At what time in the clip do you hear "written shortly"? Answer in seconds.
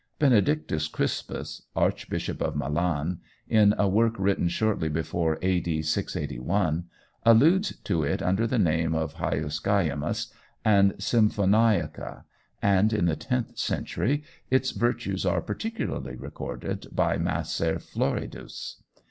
4.17-4.89